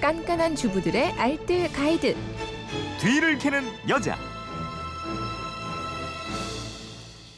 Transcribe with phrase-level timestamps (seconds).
[0.00, 2.16] 깐깐한 주부들의 알뜰 가이드.
[3.00, 4.16] 뒤를 캐는 여자.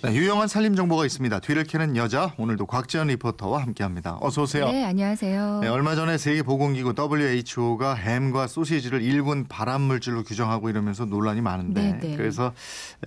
[0.02, 1.40] 네, 유용한 살림 정보가 있습니다.
[1.40, 4.18] 뒤를 캐는 여자 오늘도 곽지연 리포터와 함께합니다.
[4.20, 4.70] 어서 오세요.
[4.70, 5.60] 네, 안녕하세요.
[5.60, 11.82] 네, 얼마 전에 세계 보건기구 WHO가 햄과 소시지를 일군 발암 물질로 규정하고 이러면서 논란이 많은데
[11.82, 12.16] 네, 네.
[12.16, 12.52] 그래서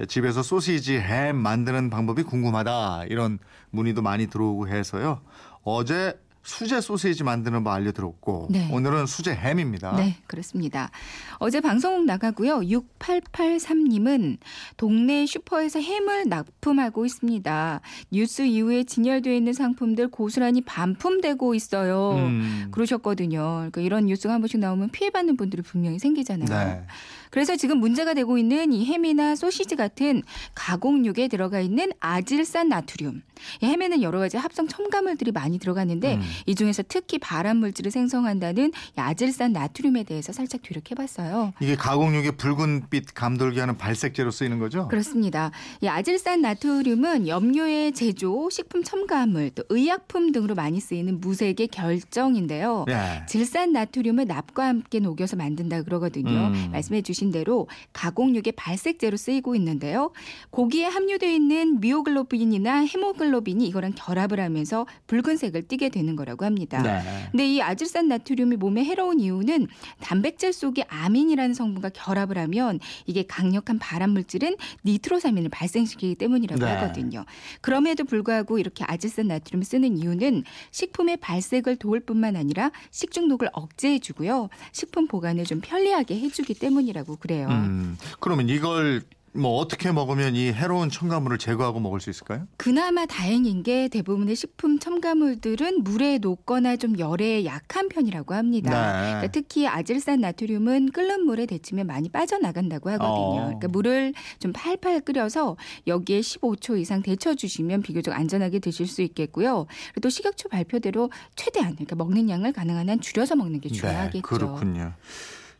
[0.07, 3.39] 집에서 소시지 햄 만드는 방법이 궁금하다 이런
[3.71, 5.21] 문의도 많이 들어오고 해서요.
[5.63, 8.69] 어제 수제 소시지 만드는 법 알려드렸고 네.
[8.71, 9.95] 오늘은 수제 햄입니다.
[9.95, 10.91] 네, 그렇습니다.
[11.37, 12.59] 어제 방송 나가고요.
[12.59, 14.37] 6883님은
[14.75, 17.81] 동네 슈퍼에서 햄을 납품하고 있습니다.
[18.11, 22.15] 뉴스 이후에 진열되어 있는 상품들 고스란히 반품되고 있어요.
[22.15, 22.67] 음.
[22.71, 23.39] 그러셨거든요.
[23.39, 26.47] 그러니까 이런 뉴스가 한 번씩 나오면 피해받는 분들이 분명히 생기잖아요.
[26.49, 26.83] 네.
[27.33, 30.21] 그래서 지금 문제가 되고 있는 이 햄이나 소시지 같은
[30.53, 33.23] 가공육에 들어가 있는 아질산 나트륨.
[33.59, 36.21] 이 햄에는 여러 가지 합성 첨가물들이 많이 들어가는데 음.
[36.45, 41.53] 이 중에서 특히 발암 물질을 생성한다는 이 아질산 나트륨에 대해서 살짝 뒤력해봤어요.
[41.59, 44.87] 이게 가공육의 붉은빛 감돌게 하는 발색제로 쓰이는 거죠?
[44.87, 45.49] 그렇습니다.
[45.81, 52.85] 이 아질산 나트륨은 염료의 제조, 식품 첨가물, 또 의약품 등으로 많이 쓰이는 무색의 결정인데요.
[52.87, 53.25] 네.
[53.27, 56.29] 질산 나트륨을 납과 함께 녹여서 만든다 그러거든요.
[56.29, 56.69] 음.
[56.71, 60.11] 말씀해 주신 대로 가공육의 발색제로 쓰이고 있는데요.
[60.49, 66.81] 고기에 함유되어 있는 미오글로빈이나 헤모글로빈이 이거랑 결합을 하면서 붉은색을 띠게 되는 거라고 합니다.
[66.81, 67.01] 네.
[67.31, 69.67] 근데 이 아질산 나트륨이 몸에 해로운 이유는
[69.99, 74.55] 단백질 속에 아민이라는 성분과 결합을 하면 이게 강력한 발암 물질인
[74.85, 76.71] 니트로사민을 발생시키기 때문이라고 네.
[76.71, 77.25] 하거든요.
[77.61, 84.49] 그럼에도 불구하고 이렇게 아질산 나트륨을 쓰는 이유는 식품의 발색을 도울 뿐만 아니라 식중독을 억제해 주고요.
[84.71, 87.47] 식품 보관을 좀 편리하게 해 주기 때문이라고 그래요.
[87.49, 89.01] 음, 그러면 이걸
[89.35, 92.47] 뭐 어떻게 먹으면 이 해로운 첨가물을 제거하고 먹을 수 있을까요?
[92.57, 99.01] 그나마 다행인 게 대부분의 식품 첨가물들은 물에 녹거나 좀 열에 약한 편이라고 합니다.
[99.01, 99.07] 네.
[99.07, 103.41] 그러니까 특히 아질산 나트륨은 끓는 물에 데치면 많이 빠져나간다고 하거든요.
[103.41, 103.45] 어.
[103.45, 105.57] 그러니까 물을 좀 팔팔 끓여서
[105.87, 109.65] 여기에 15초 이상 데쳐주시면 비교적 안전하게 드실 수 있겠고요.
[110.01, 114.13] 또 식약처 발표대로 최대한 그러니까 먹는 양을 가능한 한 줄여서 먹는 게 중요하겠죠.
[114.13, 114.93] 네, 그렇군요.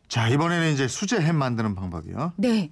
[0.08, 2.34] 자, 이번에는 이제 수제 햄 만드는 방법이요.
[2.38, 2.70] 네.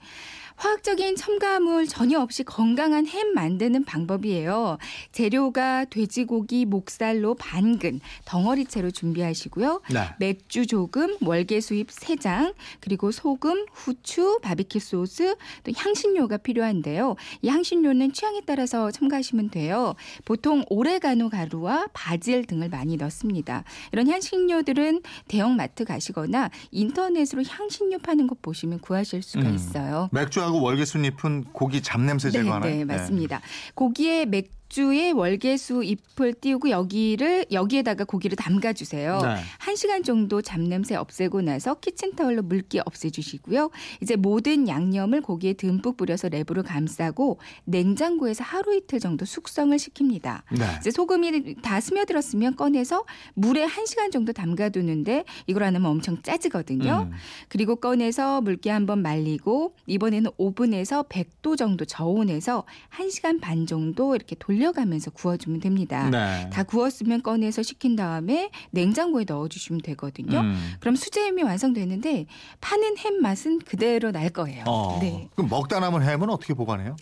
[0.61, 4.77] 화학적인 첨가물 전혀 없이 건강한 햄 만드는 방법이에요.
[5.11, 9.81] 재료가 돼지고기 목살로 반근, 덩어리채로 준비하시고요.
[9.91, 10.09] 네.
[10.19, 17.15] 맥주 조금, 월계수잎 3장, 그리고 소금, 후추, 바비큐 소스, 또 향신료가 필요한데요.
[17.41, 19.95] 이 향신료는 취향에 따라서 첨가하시면 돼요.
[20.25, 23.63] 보통 오레가노 가루와 바질 등을 많이 넣습니다.
[23.93, 29.55] 이런 향신료들은 대형 마트 가시거나 인터넷 으로 향신료 파는 곳 보시면 구하실 수가 음.
[29.55, 30.09] 있어요.
[30.11, 32.75] 맥주하고 월계수잎은 고기 잡냄새 네, 제거하나요?
[32.75, 33.41] 네, 맞습니다.
[33.75, 39.19] 고기에 맥 주에 월계수 잎을 띄우고 여기를 여기에다가 고기를 담가 주세요.
[39.21, 39.35] 네.
[39.57, 43.69] 한 시간 정도 잡냄새 없애고 나서 키친타올로 물기 없애 주시고요.
[44.01, 50.43] 이제 모든 양념을 고기에 듬뿍 뿌려서 랩으로 감싸고 냉장고에서 하루 이틀 정도 숙성을 시킵니다.
[50.57, 50.65] 네.
[50.79, 53.03] 이제 소금이 다 스며들었으면 꺼내서
[53.33, 57.09] 물에 한 시간 정도 담가 두는데 이걸 안 하면 엄청 짜지거든요.
[57.11, 57.17] 음.
[57.49, 62.63] 그리고 꺼내서 물기 한번 말리고 이번에는 오븐에서 100도 정도 저온에서
[62.95, 66.09] 1시간 반 정도 이렇게 돌려 가면서 구워주면 됩니다.
[66.09, 66.49] 네.
[66.51, 70.41] 다 구웠으면 꺼내서 식힌 다음에 냉장고에 넣어주시면 되거든요.
[70.41, 70.73] 음.
[70.79, 72.27] 그럼 수제햄이 완성되는데
[72.61, 74.63] 파는 햄 맛은 그대로 날 거예요.
[74.67, 74.99] 어.
[75.01, 75.27] 네.
[75.35, 76.95] 그럼 먹다 남은 햄은 어떻게 보관해요?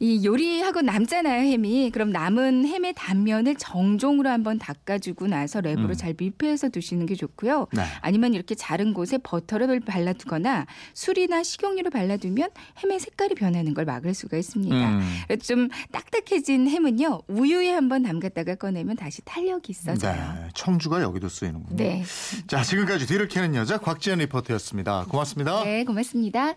[0.00, 1.90] 이 요리하고 남잖아요 햄이.
[1.90, 5.94] 그럼 남은 햄의 단면을 정종으로 한번 닦아주고 나서 랩으로 음.
[5.94, 7.68] 잘 밀폐해서 두시는 게 좋고요.
[7.72, 7.82] 네.
[8.00, 14.36] 아니면 이렇게 자른 곳에 버터를 발라두거나 술이나 식용유를 발라두면 햄의 색깔이 변하는 걸 막을 수가
[14.36, 14.88] 있습니다.
[14.88, 15.02] 음.
[15.40, 20.14] 좀 딱딱해진 햄은 요 우유에 한번 담갔다가 꺼내면 다시 탄력이 있어져요.
[20.14, 20.48] 네.
[20.54, 21.76] 청주가 여기도 쓰이는군요.
[21.76, 22.04] 네,
[22.46, 25.06] 자, 지금까지 뒤를 캐는 여자 곽지연 리포터였습니다.
[25.08, 25.64] 고맙습니다.
[25.64, 26.54] 네 고맙습니다.